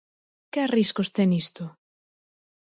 [0.51, 1.63] Que riscos ten isto?